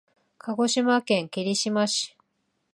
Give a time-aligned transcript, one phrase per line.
[0.39, 2.17] 鹿児島県霧島市